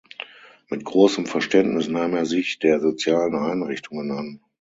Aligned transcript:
Mit 0.71 0.83
großem 0.83 1.27
Verständnis 1.27 1.87
nahm 1.87 2.15
er 2.15 2.25
sich 2.25 2.57
der 2.57 2.79
sozialen 2.79 3.35
Einrichtungen 3.35 4.09
an. 4.09 4.39